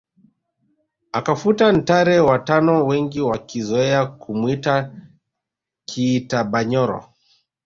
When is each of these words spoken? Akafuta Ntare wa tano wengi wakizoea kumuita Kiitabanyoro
Akafuta 1.11 1.67
Ntare 1.71 2.19
wa 2.19 2.39
tano 2.39 2.85
wengi 2.87 3.21
wakizoea 3.21 4.05
kumuita 4.05 4.91
Kiitabanyoro 5.85 7.05